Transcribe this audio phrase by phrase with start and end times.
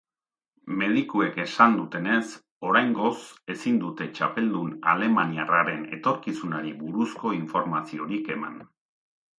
[0.77, 2.21] Medikuek esan dutenez,
[2.71, 3.13] oraingoz
[3.55, 8.61] ezin dute txapeldun alemaniarraren etorkizunari buruzko informaziorik eman.